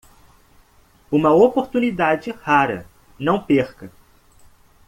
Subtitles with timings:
[1.11, 2.87] Uma oportunidade rara,
[3.19, 3.91] não perca!